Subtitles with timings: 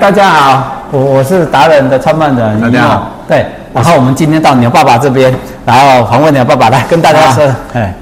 [0.00, 2.60] 大家好，我我是达人的创办人。
[2.60, 5.34] 大家好，对，然后我们今天到牛爸爸这边，
[5.66, 7.92] 然后访问牛爸爸来跟大家说，哎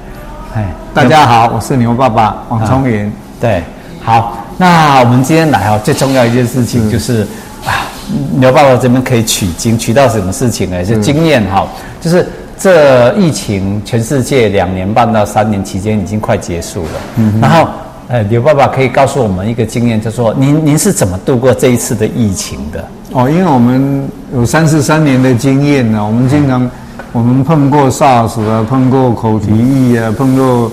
[0.55, 3.11] 哎，大家好，我是牛爸爸王聪云。
[3.41, 3.63] 对，
[4.05, 7.23] 好，那我们今天来哦，最重要一件事情就是
[7.65, 7.89] 啊，
[8.33, 10.85] 牛爸爸这边可以取经，取到什么事情呢？
[10.85, 11.67] 就经验哈，
[12.01, 12.29] 就是
[12.59, 17.67] 这疫情，全世界两年半到三年期间已经快结束了，嗯，然后。
[18.09, 22.85] 呃，刘爸爸可以告诉我们一个经验，就是说您您是怎么度过这一次的疫情的？
[23.13, 26.71] 哦，因为我们有三十三年的经验呢，我们经常、嗯、
[27.11, 30.71] 我们碰过 SARS 啊，碰过口蹄疫啊，碰过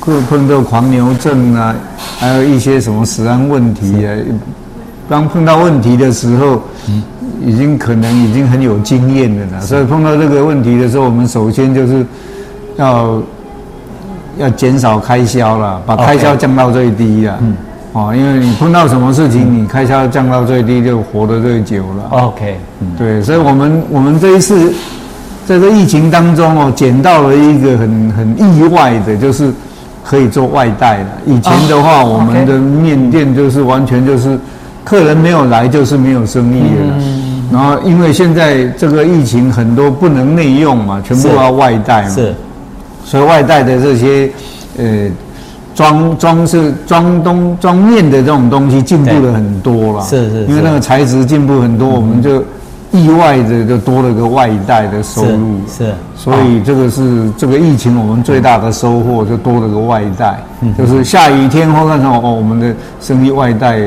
[0.00, 1.74] 碰碰到狂牛症啊，
[2.18, 4.14] 还有一些什么食安问题啊。
[5.08, 7.02] 刚碰到问题的时候，嗯，
[7.44, 9.60] 已经可能已经很有经验了啦。
[9.60, 12.06] 所以碰到这个问题的时候，我们首先就是
[12.76, 13.20] 要。
[14.38, 17.38] 要减少开销了，把开销降到最低了。
[17.40, 17.56] 嗯，
[17.92, 22.08] 哦，因为你碰到什么事情，嗯、你开销降到最低，就活得最久了。
[22.10, 24.72] OK，嗯，对，所以我们我们这一次
[25.46, 29.52] 在这疫情当中哦，捡到了一个很很意外的，就是
[30.02, 31.06] 可以做外带了。
[31.26, 34.38] 以前的话，哦、我们的面店就是完全就是
[34.84, 36.94] 客人没有来，就是没有生意了。
[36.98, 42.08] 嗯，然后因为现在这个疫情很多不能内用嘛，全部要外带嘛。
[42.10, 42.34] 是。
[43.04, 44.30] 所以外带的这些，
[44.78, 45.08] 呃，
[45.74, 50.04] 装装饰、装东、装面的这种东西进步了很多了。
[50.04, 50.44] 是是。
[50.46, 52.42] 因为那个材质进步很多，我们就
[52.92, 55.60] 意外的就多了个外带的收入。
[55.68, 55.92] 是。
[56.16, 60.38] 所以这个是这个疫情我们最大的收获，就多了个外带。
[60.62, 60.74] 嗯。
[60.78, 63.78] 就是下雨天或干什么哦，我们的生意外带。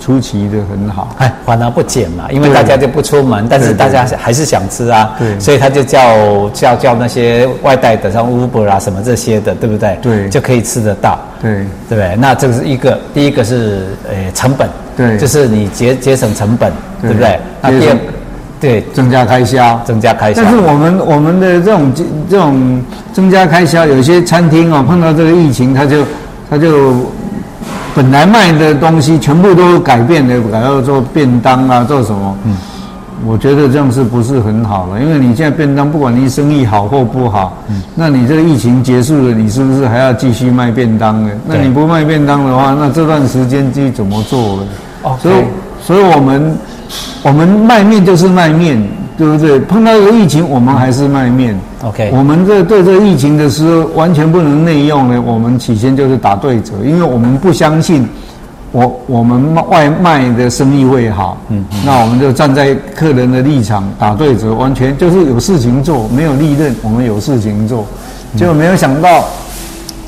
[0.00, 9.98] 出奇的很好，哎，反而不减嘛，因为大家就不出门，但是大家还是想吃啊，对，所以他就叫叫叫那些外带的，像 Uber 啊什么这些的，对不对？
[10.00, 11.52] 对，就可以吃得到，对，
[11.86, 12.16] 对不对？
[12.16, 17.38] 那这个是一个，第一个是呃成本，对，就是你节节省成本，对不对？
[17.60, 17.96] 那第二，
[18.58, 20.42] 对，增加开销，增加开销。
[20.42, 21.92] 但是我们我们的这种
[22.30, 26.04] 这种增加开销，有些餐厅哦碰到这个疫情，他就
[26.48, 26.94] 他就。
[27.94, 32.36] 本来卖的东西全部都改变了，改要做便当啊，做什么？
[32.44, 32.56] 嗯，
[33.26, 35.00] 我觉得这样是不是很好了？
[35.00, 41.30] 因为你现在便当，不管你生意好或不好，嗯，那你这个疫情结束了，你是不是还要继续卖便当呢？
[41.46, 44.62] 那你不卖便当的话，那这段时间自己怎么做了？
[45.02, 45.34] 哦，所以，
[45.82, 46.56] 所以我们
[47.22, 48.80] 我们卖面就是卖面。
[49.18, 49.60] 对不对？
[49.60, 51.54] 碰到一个疫情，我们还是卖面。
[51.82, 55.22] OK，我们这对这疫情的时候完全不能内用呢。
[55.24, 58.06] 我们起先就是打对折，因为我们不相信
[58.70, 61.38] 我我们外卖的生意会好。
[61.48, 67.86] 嗯，那我们就站在客人的立场打对折，完全就是有事情做，没有利润，我们有事情做，
[68.36, 69.24] 就没有想到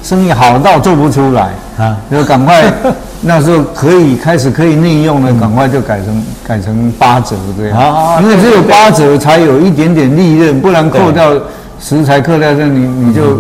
[0.03, 2.63] 生意好到做不出来啊，就赶快。
[3.25, 11.33] 那时候可以开始可以内用了，赶快就改成改成八折这样，因为只有八折才有一点点利润，不然扣掉
[11.83, 13.37] 食材扣掉这你你就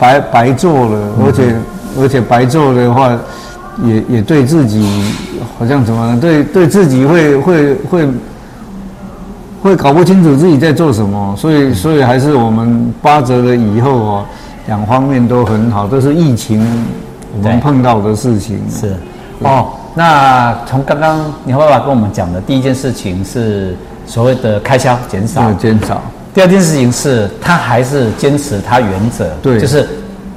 [0.00, 1.54] 白白做了，而且
[2.00, 3.16] 而且白做的话，
[3.84, 5.12] 也也对自己
[5.58, 6.18] 好像怎么呢？
[6.18, 8.08] 对对自己会会会
[9.62, 14.24] 会搞不清楚自己在做什么，所以所以还是我们八折了以后哦，
[14.66, 16.66] 两方面都很好，都是疫情
[17.36, 18.96] 我们碰到的事情是。
[19.40, 26.00] 哦，那从刚刚你爸爸跟我们讲的第一件事情是所谓的开销减少，减少。
[26.34, 29.88] 第二件事情是他还是坚持他原则，对，就是，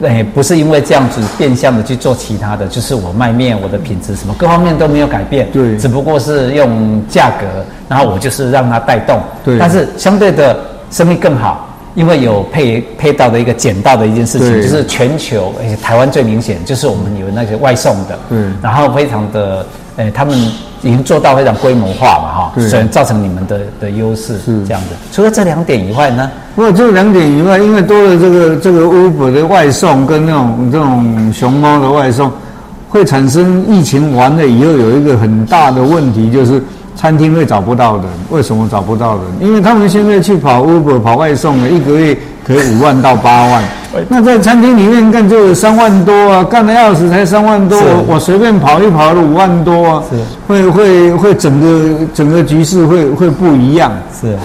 [0.03, 7.47] 哎，不是因为这样子变相的去做其他的，就是我卖面，我的品质什么各方面都没有改变，对，只不过是用价格，
[7.90, 10.58] 然后我就是让它带动，对，但是相对的
[10.91, 11.66] 生意更好。
[11.97, 19.66] 因为有配配到的一个捡到的一件事情，就是全球，而且台湾最明显，就是我们有那些外送的，嗯，然后非常的，
[19.96, 24.96] 诶，他们已经做到非常规模化嘛，哈，所以造成你们的的优势是这样的。
[25.12, 26.30] 除了这两点以外呢？
[26.56, 32.31] 不过这两点以外，因为多了这个这个 Uber 的外送跟那种这种熊猫的外送，
[32.90, 36.62] 会产生疫情完了以后有一个很大的问题，就是。
[36.97, 39.23] 餐厅会找不到人，为什么找不到人？
[39.40, 43.64] 因为他们现在去跑 Uber 跑外送的，一个月可以五万到八万。
[44.09, 50.03] 那在餐厅里面干就有三万多啊，干了要死才三万多，我随便跑一跑都五万多啊。
[50.09, 50.17] 是，
[50.47, 53.91] 会会会整个整个局势会会不一样。
[54.20, 54.35] 是，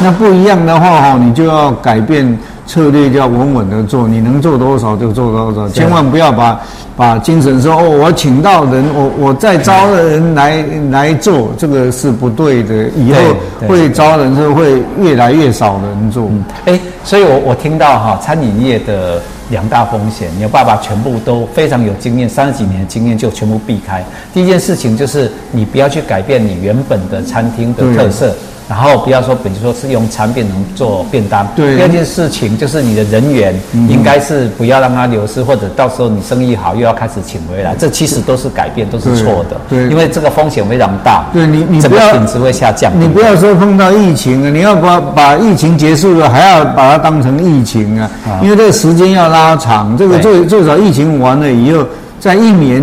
[0.00, 2.26] 那不一样的话哈，你就要改变
[2.66, 6.60] 策略要稳稳的做，你能做多少就做多少，千万不要把
[6.96, 12.88] 把精神说哦，我请到人，我我再招人来来做，这个是不对的。
[12.96, 13.20] 以后
[13.68, 16.28] 会招人是会越来越少人做。
[16.64, 24.04] 哎，所以我我听到哈，餐饮业的两大风险，你爸爸全部都非常有经验，三十几年的经验就全部避开。
[24.34, 28.34] 第一件事情就是你不要去改变你原本的餐厅的特色。
[28.68, 31.46] 然后不要说，比如说是用产品能做便当。
[31.54, 31.76] 对。
[31.76, 33.54] 第二件事情就是你的人员
[33.88, 39.56] 应该是不要让它流失，或者到时候你生意好又要开始请回来，这其实都是改变，都是错的。
[39.68, 39.88] 对。
[39.88, 41.26] 因为这个风险非常大。
[41.32, 42.92] 对你，你不要品质会下降。
[42.98, 48.10] 你不要说碰到疫情啊，你要把把疫情结束了，还要把它当成疫情啊，
[48.42, 49.96] 因为这个时间要拉长。
[49.96, 51.84] 这个最最少疫情完了以后，
[52.18, 52.82] 在一年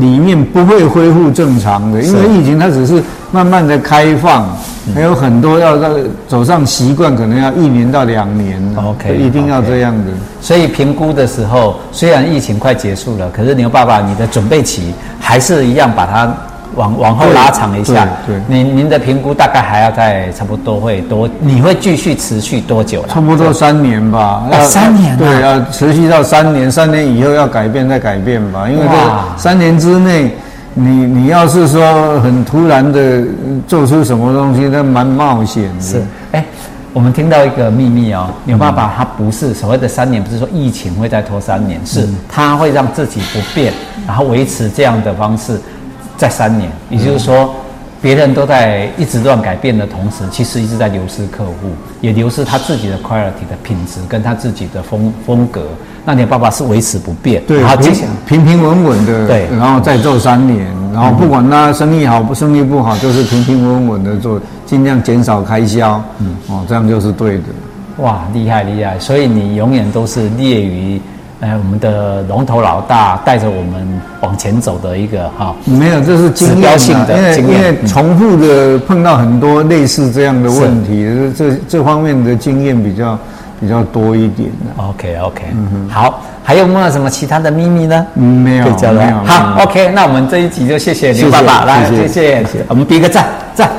[0.00, 3.02] 里面不会恢复正常的，因为疫情它只是
[3.32, 4.46] 慢慢的开放。
[4.92, 5.88] 还有很多要在
[6.28, 8.60] 走上习惯，可能要一年到两年。
[8.76, 10.10] OK，一定要这样的。
[10.40, 16.30] 所以评估的时候，虽然疫情快结束了，可是牛爸爸，你的准备期还是一样，把它
[16.74, 18.06] 往往后拉长一下。
[18.26, 23.02] 对，对您您的评估大概还要在差不多会多，你会继续持续多久？
[23.08, 24.46] 差不多三年吧。
[24.52, 25.16] 要三年。
[25.16, 30.30] 对，要持续到三年，三年以后要改变再改变吧，因为这三年之内。
[30.76, 33.22] 你你要是说很突然的
[33.66, 35.80] 做出什么东西，那蛮冒险的。
[35.80, 36.02] 是，
[36.32, 36.44] 哎，
[36.92, 43.72] 我们听到一个秘密哦，牛爸爸他不是所谓的三年，不是说疫情会再拖三年，是他会让自己不变，
[44.06, 45.60] 然后维持这样的方式，
[46.16, 46.70] 再三年。
[46.90, 47.54] 也就是说，
[48.04, 51.70] 别人都在一直乱改变的同时，其实一直在流失客户，
[52.02, 55.62] 也流失他自己的 quality 的品质跟他自己的风风格。
[56.04, 57.94] 那你爸爸是维持不变，对，然后平
[58.26, 67.44] 平平稳稳的，对，然后再做三年，然后不管他生意好不生意不好，就是平平稳稳的做，尽量减少开销，嗯，哦，这样就是对的。
[67.96, 68.98] 哇，厉害厉害！
[68.98, 71.00] 所以你永远都是列于，
[71.44, 75.54] 呃，我们的龙头老大带着我们往前走的一个哈。
[75.66, 81.06] 没有，这是经验，指标性的，因为因为重复的碰到很多类似这样的问题，
[81.36, 83.18] 这这方面的经验比较。
[83.60, 84.82] 比较多一点的。
[84.82, 88.06] OK OK，嗯哼，好，还有没有什么其他的秘密呢？
[88.14, 89.16] 嗯，没有，没有。
[89.24, 93.70] 好，OK，那我们这一集就谢谢刘爸爸，来，谢谢，谢谢，我们比个赞，赞。